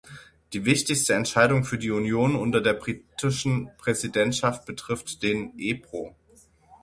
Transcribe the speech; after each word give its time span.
Die 0.53 0.65
wichtigste 0.65 1.13
Entscheidung 1.13 1.63
für 1.63 1.77
die 1.77 1.91
Union 1.91 2.35
unter 2.35 2.59
der 2.59 2.73
britischen 2.73 3.69
Präsidentschaft 3.77 4.65
betrifft 4.65 5.21
den 5.21 5.53
Ebro. 5.59 6.15